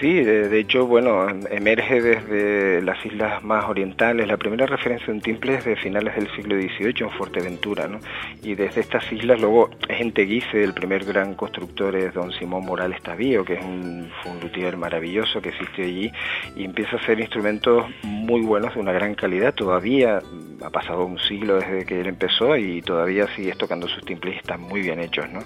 Sí, 0.00 0.12
de, 0.22 0.58
hecho, 0.58 0.86
bueno, 0.86 1.26
emerge 1.50 2.02
desde 2.02 2.82
las 2.82 3.02
islas 3.06 3.42
más 3.42 3.64
orientales. 3.70 4.26
La 4.26 4.36
primera 4.36 4.66
referencia 4.66 5.06
de 5.06 5.12
un 5.12 5.20
timple 5.22 5.54
es 5.54 5.64
de 5.64 5.76
finales 5.76 6.14
del 6.16 6.28
siglo 6.36 6.56
XVIII 6.56 7.06
en 7.06 7.10
Fuerteventura, 7.10 7.86
¿no? 7.86 8.00
Y 8.42 8.54
desde 8.54 8.82
estas 8.82 9.10
islas, 9.10 9.40
luego 9.40 9.70
es 9.88 10.00
en 10.00 10.12
Teguise, 10.12 10.62
el 10.62 10.74
primer 10.74 11.04
gran 11.06 11.34
constructor 11.34 11.96
es 11.96 12.12
don 12.12 12.32
Simón 12.32 12.66
Morales 12.66 13.02
Tavío, 13.02 13.44
que 13.46 13.54
es 13.54 13.64
un, 13.64 14.10
un 14.26 14.40
luthier 14.42 14.76
maravilloso 14.76 15.40
que 15.40 15.50
existe 15.50 15.84
allí, 15.84 16.12
y 16.54 16.64
empieza 16.64 16.96
a 16.96 16.98
hacer 16.98 17.20
instrumentos 17.20 17.86
muy 18.02 18.42
buenos, 18.42 18.74
de 18.74 18.80
una 18.80 18.92
gran 18.92 19.14
calidad. 19.14 19.54
Todavía 19.54 20.20
ha 20.62 20.70
pasado 20.70 21.06
un 21.06 21.18
siglo 21.18 21.54
desde 21.54 21.86
que 21.86 22.00
él 22.00 22.08
empezó 22.08 22.56
y 22.56 22.82
todavía 22.82 23.26
sigue 23.36 23.54
tocando 23.54 23.88
sus 23.88 24.04
timples 24.04 24.34
y 24.34 24.38
están 24.38 24.60
muy 24.60 24.82
bien 24.82 25.00
hechos, 25.00 25.30
¿no? 25.30 25.40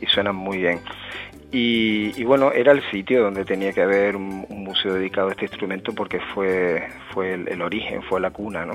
Y 0.00 0.06
suenan 0.06 0.36
muy 0.36 0.58
bien. 0.58 0.80
Y, 1.56 2.24
bueno, 2.24 2.50
era 2.50 2.72
el 2.72 2.82
sitio 2.90 3.22
donde 3.22 3.44
tenía 3.44 3.72
que 3.72 3.80
haber 3.80 4.16
un, 4.16 4.44
museo 4.48 4.94
dedicado 4.94 5.28
a 5.28 5.30
este 5.30 5.44
instrumento 5.44 5.94
porque 5.94 6.18
fue, 6.18 6.88
fue 7.12 7.34
el, 7.34 7.62
origen, 7.62 8.02
fue 8.02 8.20
la 8.20 8.32
cuna, 8.32 8.66
¿no? 8.66 8.74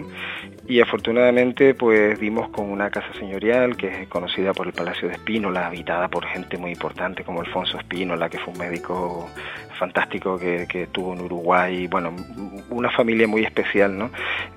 Y 0.66 0.80
afortunadamente 0.80 1.74
pues 1.74 2.18
dimos 2.22 2.50
con 2.52 2.72
una 2.72 2.90
casa 2.90 3.12
señorial 3.20 3.76
que 3.76 3.88
es 3.88 4.08
conocida 4.08 4.54
por 4.54 4.68
el 4.68 4.72
Palacio 4.72 5.10
de 5.10 5.16
Espínola, 5.16 5.68
habitada 5.68 6.08
por 6.08 6.26
gente 6.26 6.58
muy 6.58 6.72
importante 6.72 7.26
como 7.26 7.42
Alfonso 7.42 7.78
Espínola, 7.78 8.30
que 8.30 8.38
fue 8.38 8.54
un 8.54 8.60
médico 8.60 9.30
fantástico 9.78 10.40
que, 10.40 10.66
que 10.70 10.88
tuvo 10.88 11.14
en 11.14 11.22
Uruguay, 11.22 11.88
bueno, 11.88 12.16
una 12.70 12.92
familia 12.92 13.28
muy 13.28 13.44
especial, 13.44 13.98
¿no? 13.98 14.10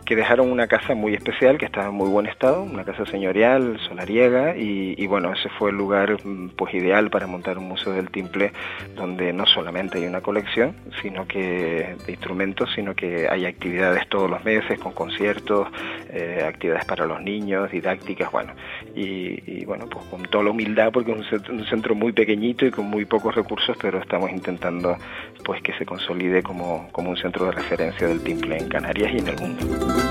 Que 0.04 0.16
dejaron 0.16 0.50
una 0.50 0.66
casa 0.66 0.94
muy 0.94 1.14
especial, 1.14 1.58
que 1.58 1.66
estaba 1.66 1.88
en 1.88 1.94
muy 1.94 2.08
buen 2.08 2.26
estado, 2.26 2.62
una 2.62 2.84
casa 2.84 3.06
señorial, 3.06 3.78
solariega, 3.88 4.56
y, 4.56 5.06
bueno, 5.06 5.32
ese 5.32 5.48
fue 5.50 5.70
el 5.70 5.76
lugar 5.76 6.16
pues 6.56 6.74
ideal 6.74 7.10
para 7.10 7.26
montar 7.26 7.58
un 7.58 7.68
museo 7.68 7.92
del 7.92 8.10
timple 8.10 8.52
donde 8.94 9.32
no 9.32 9.46
solamente 9.46 9.98
hay 9.98 10.06
una 10.06 10.20
colección, 10.20 10.74
sino 11.00 11.26
que 11.26 11.96
de 12.04 12.12
instrumentos, 12.12 12.70
sino 12.74 12.94
que 12.94 13.28
hay 13.28 13.46
actividades 13.46 14.08
todos 14.08 14.28
los 14.28 14.44
meses 14.44 14.78
con 14.78 14.92
conciertos, 14.92 15.68
eh, 16.10 16.44
actividades 16.46 16.84
para 16.84 17.06
los 17.06 17.22
niños, 17.22 17.70
didácticas, 17.70 18.30
bueno, 18.30 18.52
y, 18.94 19.64
bueno, 19.64 19.86
pues 19.88 20.04
con 20.06 20.22
toda 20.22 20.44
la 20.44 20.50
humildad 20.50 20.90
porque 20.92 21.12
es 21.12 21.32
un 21.48 21.64
centro, 21.66 21.94
muy 21.94 22.12
pequeñito 22.12 22.66
y 22.66 22.70
con 22.70 22.86
muy 22.86 23.04
pocos 23.04 23.34
recursos, 23.34 23.76
pero 23.80 23.98
estamos 23.98 24.30
intentando 24.30 24.96
pues 25.44 25.62
que 25.62 25.72
se 25.74 25.84
consolide 25.84 26.42
como, 26.42 26.88
como 26.92 27.10
un 27.10 27.16
centro 27.16 27.46
de 27.46 27.52
referencia 27.52 28.08
del 28.08 28.22
timple 28.22 28.58
en 28.58 28.68
Canarias 28.68 29.12
y 29.12 29.18
en 29.18 29.28
el 29.28 29.36
mundo. 29.40 30.01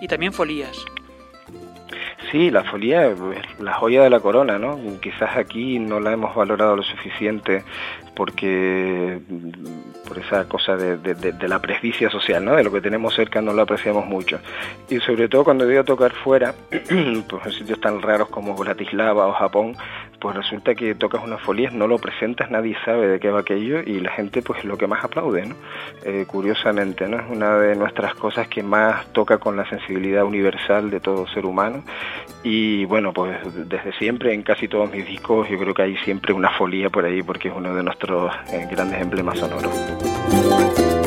Y 0.00 0.08
también 0.08 0.32
folías. 0.32 0.84
Sí, 2.30 2.50
la 2.50 2.64
folía 2.64 3.08
es 3.08 3.18
la 3.60 3.74
joya 3.74 4.02
de 4.02 4.10
la 4.10 4.20
corona, 4.20 4.58
¿no? 4.58 4.78
Quizás 5.02 5.36
aquí 5.36 5.78
no 5.78 6.00
la 6.00 6.12
hemos 6.12 6.34
valorado 6.34 6.76
lo 6.76 6.82
suficiente 6.82 7.62
porque 8.14 9.20
por 10.08 10.18
esa 10.18 10.48
cosa 10.48 10.76
de, 10.76 11.48
la 11.48 11.60
presbicia 11.60 12.08
social, 12.10 12.42
¿no? 12.42 12.56
De 12.56 12.64
lo 12.64 12.72
que 12.72 12.80
tenemos 12.80 13.14
cerca 13.14 13.42
no 13.42 13.52
lo 13.52 13.62
apreciamos 13.62 14.06
mucho. 14.06 14.40
Y 14.88 14.98
sobre 15.00 15.28
todo 15.28 15.44
cuando 15.44 15.66
voy 15.66 15.76
a 15.76 15.84
tocar 15.84 16.12
fuera, 16.12 16.54
pues 16.70 17.46
en 17.46 17.52
sitios 17.52 17.80
tan 17.80 18.00
raros 18.00 18.28
como 18.30 18.54
Bratislava 18.54 19.26
o 19.26 19.32
Japón, 19.32 19.76
pues 20.22 20.36
resulta 20.36 20.76
que 20.76 20.94
tocas 20.94 21.20
unas 21.24 21.42
folías, 21.42 21.72
no 21.72 21.88
lo 21.88 21.98
presentas, 21.98 22.48
nadie 22.48 22.76
sabe 22.84 23.08
de 23.08 23.18
qué 23.18 23.28
va 23.30 23.40
aquello 23.40 23.80
y 23.80 23.98
la 23.98 24.12
gente 24.12 24.40
pues 24.40 24.64
lo 24.64 24.78
que 24.78 24.86
más 24.86 25.02
aplaude. 25.02 25.52
Eh, 26.04 26.26
curiosamente, 26.28 27.08
¿no? 27.08 27.18
Es 27.18 27.28
una 27.28 27.56
de 27.58 27.74
nuestras 27.74 28.14
cosas 28.14 28.46
que 28.46 28.62
más 28.62 29.12
toca 29.12 29.38
con 29.38 29.56
la 29.56 29.68
sensibilidad 29.68 30.24
universal 30.24 30.90
de 30.90 31.00
todo 31.00 31.26
ser 31.26 31.44
humano 31.44 31.82
y 32.44 32.84
bueno, 32.84 33.12
pues 33.12 33.36
desde 33.68 33.92
siempre 33.94 34.32
en 34.32 34.42
casi 34.42 34.68
todos 34.68 34.88
mis 34.92 35.04
discos 35.04 35.48
yo 35.48 35.58
creo 35.58 35.74
que 35.74 35.82
hay 35.82 35.96
siempre 35.98 36.32
una 36.32 36.50
folía 36.50 36.88
por 36.88 37.04
ahí 37.04 37.22
porque 37.24 37.48
es 37.48 37.54
uno 37.56 37.74
de 37.74 37.82
nuestros 37.82 38.32
eh, 38.52 38.68
grandes 38.70 39.00
emblemas 39.00 39.40
sonoros. 39.40 41.01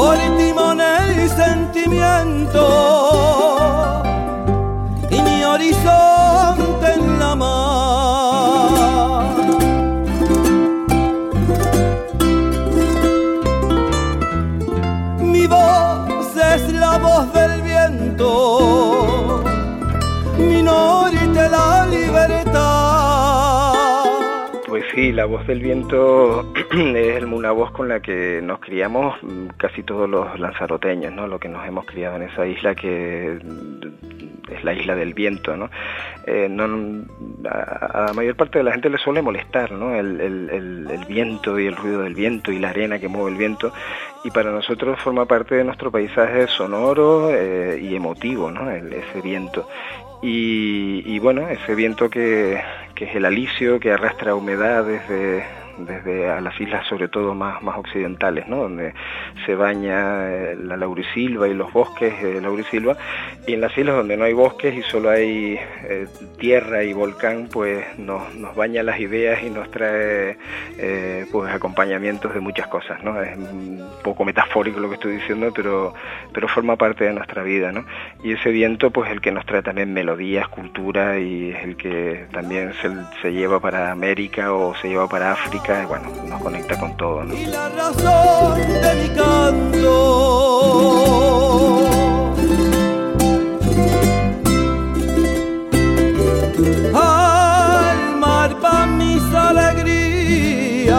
por 0.00 0.16
timonel 0.38 1.24
y 1.24 1.28
sentimiento. 1.28 2.99
La 25.12 25.24
voz 25.24 25.46
del 25.46 25.60
viento 25.60 26.52
es 26.72 27.24
una 27.24 27.52
voz 27.52 27.70
con 27.70 27.88
la 27.88 28.00
que 28.00 28.40
nos 28.42 28.60
criamos 28.60 29.16
mm, 29.22 29.48
casi 29.56 29.82
todos 29.82 30.08
los 30.08 30.38
lanzaroteños, 30.38 31.12
¿no? 31.12 31.26
Lo 31.26 31.38
que 31.38 31.48
nos 31.48 31.66
hemos 31.66 31.86
criado 31.86 32.16
en 32.16 32.22
esa 32.22 32.46
isla 32.46 32.74
que 32.74 33.38
mm, 33.42 34.52
es 34.52 34.64
la 34.64 34.72
isla 34.72 34.94
del 34.94 35.14
viento, 35.14 35.56
¿no? 35.56 35.70
Eh, 36.26 36.48
a, 37.48 38.06
la 38.06 38.12
mayor 38.14 38.36
parte 38.36 38.58
de 38.58 38.64
la 38.64 38.72
gente 38.72 38.90
le 38.90 38.98
suele 38.98 39.22
molestar, 39.22 39.72
¿no? 39.72 39.94
El, 39.94 41.06
viento 41.08 41.58
y 41.58 41.66
el 41.66 41.76
ruido 41.76 42.02
del 42.02 42.14
viento 42.14 42.52
y 42.52 42.58
la 42.58 42.70
arena 42.70 42.98
que 42.98 43.08
mueve 43.08 43.32
el 43.32 43.36
viento 43.36 43.72
y 44.22 44.30
para 44.30 44.52
nosotros 44.52 45.00
forma 45.00 45.24
parte 45.24 45.56
de 45.56 45.64
nuestro 45.64 45.90
paisaje 45.90 46.46
sonoro 46.46 47.30
eh, 47.34 47.80
y 47.82 47.94
emotivo, 47.96 48.50
¿no? 48.50 48.70
ese 48.70 49.20
viento. 49.22 49.66
Y, 50.22 51.18
bueno, 51.18 51.48
ese 51.48 51.74
viento 51.74 52.10
que, 52.10 52.60
que, 53.00 53.06
es 53.06 53.16
el 53.16 53.24
alicio, 53.24 53.80
que 53.80 53.92
arrastra 53.92 54.34
humedad 54.34 54.84
desde, 54.84 55.46
desde 55.84 56.28
a 56.28 56.40
las 56.40 56.58
islas 56.60 56.86
sobre 56.86 57.08
todo 57.08 57.34
más, 57.34 57.62
más 57.62 57.78
occidentales, 57.78 58.46
¿no? 58.48 58.56
donde 58.56 58.94
se 59.46 59.54
baña 59.54 60.30
eh, 60.30 60.56
la 60.56 60.76
laurisilva 60.76 61.48
y 61.48 61.54
los 61.54 61.72
bosques 61.72 62.22
de 62.22 62.40
laurisilva, 62.40 62.96
y 63.46 63.54
en 63.54 63.60
las 63.60 63.76
islas 63.76 63.96
donde 63.96 64.16
no 64.16 64.24
hay 64.24 64.32
bosques 64.32 64.74
y 64.74 64.82
solo 64.82 65.10
hay 65.10 65.58
eh, 65.84 66.06
tierra 66.38 66.82
y 66.82 66.92
volcán, 66.92 67.48
pues 67.50 67.98
nos, 67.98 68.34
nos, 68.34 68.54
baña 68.54 68.82
las 68.82 68.98
ideas 69.00 69.42
y 69.42 69.50
nos 69.50 69.70
trae 69.70 70.36
eh, 70.78 71.26
pues 71.30 71.52
acompañamientos 71.52 72.34
de 72.34 72.40
muchas 72.40 72.66
cosas, 72.68 73.02
¿no? 73.02 73.20
Es 73.22 73.36
un 73.36 73.88
poco 74.02 74.24
metafórico 74.24 74.80
lo 74.80 74.88
que 74.88 74.94
estoy 74.94 75.16
diciendo, 75.16 75.52
pero, 75.54 75.94
pero 76.32 76.48
forma 76.48 76.76
parte 76.76 77.04
de 77.04 77.12
nuestra 77.12 77.42
vida, 77.42 77.72
¿no? 77.72 77.84
Y 78.22 78.32
ese 78.32 78.50
viento, 78.50 78.90
pues 78.90 79.10
el 79.10 79.20
que 79.20 79.30
nos 79.30 79.46
trae 79.46 79.62
también 79.62 79.92
melodías, 79.92 80.48
cultura 80.48 81.18
y 81.18 81.50
es 81.50 81.64
el 81.64 81.76
que 81.76 82.26
también 82.32 82.72
se, 82.80 82.90
se 83.22 83.32
lleva 83.32 83.60
para 83.60 83.90
América 83.90 84.52
o 84.52 84.74
se 84.74 84.88
lleva 84.88 85.08
para 85.08 85.32
África 85.32 85.69
y 85.78 85.86
bueno, 85.86 86.08
nos 86.26 86.42
conecta 86.42 86.76
con 86.78 86.96
todo, 86.96 87.22
¿no? 87.24 87.32
Y 87.32 87.46
la 87.46 87.68
razón 87.68 88.58
de 88.58 88.94
mi 88.96 89.08
canto 89.14 89.92
al 96.92 98.16
mar 98.18 98.58
pa' 98.60 98.86
mis 98.86 99.22
alegrías 99.32 100.90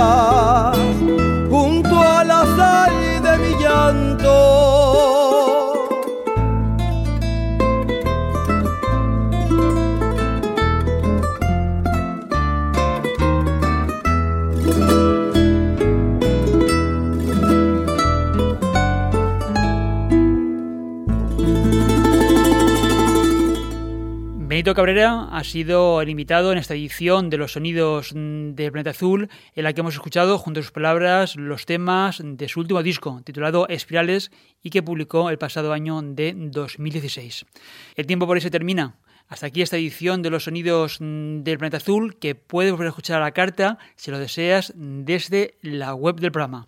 Benito 24.61 24.75
Cabrera 24.75 25.27
ha 25.31 25.43
sido 25.43 26.03
el 26.03 26.09
invitado 26.09 26.51
en 26.51 26.59
esta 26.59 26.75
edición 26.75 27.31
de 27.31 27.37
los 27.37 27.53
sonidos 27.53 28.11
del 28.13 28.71
Planeta 28.71 28.91
Azul, 28.91 29.27
en 29.55 29.63
la 29.63 29.73
que 29.73 29.81
hemos 29.81 29.95
escuchado, 29.95 30.37
junto 30.37 30.59
a 30.59 30.63
sus 30.63 30.71
palabras, 30.71 31.35
los 31.35 31.65
temas 31.65 32.21
de 32.23 32.47
su 32.47 32.59
último 32.59 32.83
disco, 32.83 33.19
titulado 33.23 33.67
Espirales, 33.69 34.29
y 34.61 34.69
que 34.69 34.83
publicó 34.83 35.31
el 35.31 35.39
pasado 35.39 35.73
año 35.73 35.99
de 36.03 36.35
2016. 36.35 37.47
El 37.95 38.05
tiempo 38.05 38.27
por 38.27 38.37
ahí 38.37 38.41
se 38.41 38.51
termina. 38.51 38.99
Hasta 39.27 39.47
aquí 39.47 39.63
esta 39.63 39.77
edición 39.77 40.21
de 40.21 40.29
los 40.29 40.43
sonidos 40.43 40.99
del 40.99 41.57
Planeta 41.57 41.77
Azul, 41.77 42.19
que 42.19 42.35
puedes 42.35 42.71
volver 42.71 42.85
a 42.85 42.89
escuchar 42.89 43.19
a 43.19 43.25
la 43.25 43.31
carta, 43.31 43.79
si 43.95 44.11
lo 44.11 44.19
deseas, 44.19 44.73
desde 44.75 45.55
la 45.63 45.95
web 45.95 46.19
del 46.19 46.31
programa. 46.31 46.67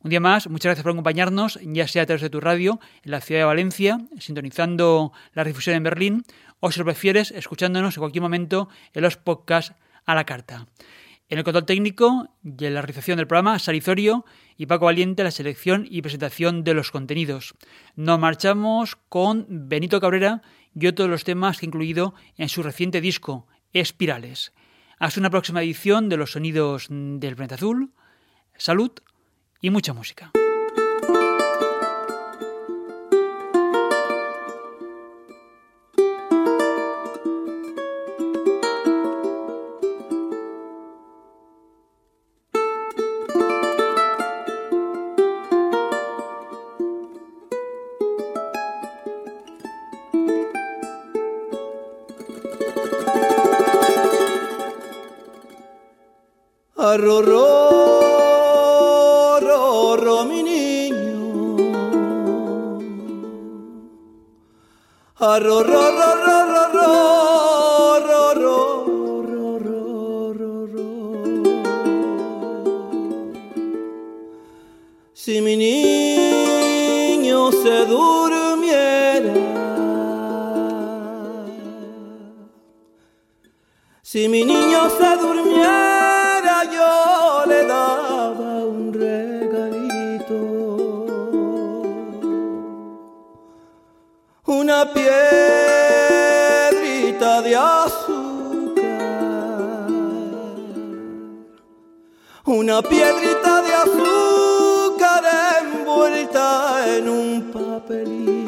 Un 0.00 0.10
día 0.10 0.20
más, 0.20 0.48
muchas 0.48 0.66
gracias 0.66 0.84
por 0.84 0.92
acompañarnos, 0.92 1.58
ya 1.60 1.88
sea 1.88 2.04
a 2.04 2.06
través 2.06 2.22
de 2.22 2.30
tu 2.30 2.40
radio 2.40 2.78
en 3.02 3.10
la 3.10 3.20
ciudad 3.20 3.40
de 3.40 3.46
Valencia, 3.46 3.98
sintonizando 4.20 5.12
la 5.32 5.42
difusión 5.42 5.74
en 5.74 5.82
Berlín, 5.82 6.24
o 6.60 6.70
si 6.70 6.78
lo 6.78 6.84
prefieres, 6.84 7.32
escuchándonos 7.32 7.96
en 7.96 8.00
cualquier 8.00 8.22
momento 8.22 8.68
en 8.92 9.02
los 9.02 9.16
podcasts 9.16 9.74
a 10.06 10.14
la 10.14 10.24
carta. 10.24 10.68
En 11.28 11.38
el 11.38 11.44
control 11.44 11.66
técnico 11.66 12.28
y 12.44 12.64
en 12.64 12.74
la 12.74 12.80
realización 12.80 13.16
del 13.16 13.26
programa, 13.26 13.58
Sarizorio 13.58 14.24
y 14.56 14.66
Paco 14.66 14.84
Valiente, 14.84 15.24
la 15.24 15.32
selección 15.32 15.84
y 15.90 16.00
presentación 16.00 16.62
de 16.62 16.74
los 16.74 16.92
contenidos. 16.92 17.54
Nos 17.96 18.20
marchamos 18.20 18.96
con 19.08 19.46
Benito 19.48 20.00
Cabrera 20.00 20.42
y 20.78 20.86
otros 20.86 21.10
los 21.10 21.24
temas 21.24 21.58
que 21.58 21.66
ha 21.66 21.68
incluido 21.68 22.14
en 22.36 22.48
su 22.48 22.62
reciente 22.62 23.00
disco, 23.00 23.48
Espirales. 23.72 24.52
Hasta 25.00 25.18
una 25.18 25.30
próxima 25.30 25.62
edición 25.62 26.08
de 26.08 26.16
los 26.16 26.32
sonidos 26.32 26.86
del 26.88 27.34
planeta 27.34 27.56
azul. 27.56 27.92
Salud 28.56 28.92
y 29.60 29.70
mucha 29.70 29.92
música. 29.92 30.32
Rorro, 56.98 57.47
Arroró, 65.58 65.97
una 102.48 102.80
piedrita 102.80 103.62
de 103.62 103.74
azúcar 103.74 105.22
envuelta 105.62 106.96
en 106.96 107.08
un 107.08 107.52
papelito. 107.52 108.47